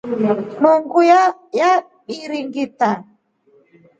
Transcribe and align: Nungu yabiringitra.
Nungu 0.59 0.99
yabiringitra. 1.11 2.89